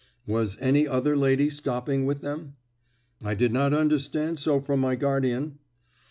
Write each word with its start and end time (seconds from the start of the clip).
"Was 0.25 0.57
any 0.59 0.87
other 0.87 1.15
lady 1.15 1.47
stopping 1.51 2.07
with 2.07 2.21
them?" 2.21 2.55
"I 3.23 3.35
did 3.35 3.53
not 3.53 3.71
understand 3.71 4.39
so 4.39 4.59
from 4.59 4.79
my 4.79 4.95
guardian." 4.95 5.59